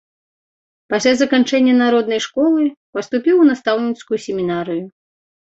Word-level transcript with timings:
Пасля 0.93 1.13
заканчэння 1.21 1.75
народнай 1.83 2.21
школы, 2.27 2.65
паступіў 2.97 3.35
у 3.45 3.47
настаўніцкую 3.51 4.19
семінарыю. 4.27 4.83